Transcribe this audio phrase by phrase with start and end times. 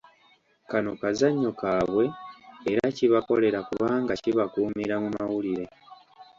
[0.69, 2.05] Kano kazannyo kaabwe
[2.71, 5.65] era kibakolera kubanga kibakuumira mu mawulire.